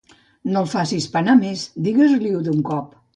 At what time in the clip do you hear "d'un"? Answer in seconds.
2.49-2.65